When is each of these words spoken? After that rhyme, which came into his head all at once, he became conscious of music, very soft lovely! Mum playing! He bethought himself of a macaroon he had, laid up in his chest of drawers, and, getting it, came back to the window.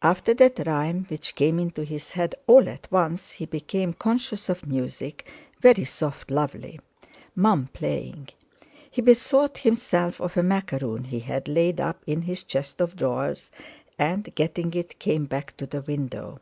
After 0.00 0.32
that 0.34 0.64
rhyme, 0.64 1.06
which 1.08 1.34
came 1.34 1.58
into 1.58 1.82
his 1.82 2.12
head 2.12 2.36
all 2.46 2.68
at 2.68 2.86
once, 2.92 3.32
he 3.32 3.46
became 3.46 3.94
conscious 3.94 4.48
of 4.48 4.64
music, 4.64 5.28
very 5.60 5.84
soft 5.84 6.30
lovely! 6.30 6.78
Mum 7.34 7.68
playing! 7.72 8.28
He 8.88 9.02
bethought 9.02 9.58
himself 9.58 10.20
of 10.20 10.36
a 10.36 10.42
macaroon 10.44 11.02
he 11.02 11.18
had, 11.18 11.48
laid 11.48 11.80
up 11.80 12.00
in 12.06 12.22
his 12.22 12.44
chest 12.44 12.80
of 12.80 12.94
drawers, 12.94 13.50
and, 13.98 14.32
getting 14.36 14.72
it, 14.72 15.00
came 15.00 15.24
back 15.24 15.56
to 15.56 15.66
the 15.66 15.82
window. 15.82 16.38